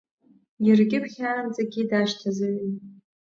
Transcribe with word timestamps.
Иркьыԥхьаанӡагьы 0.69 1.83
дашьҭазаҩын. 1.89 2.73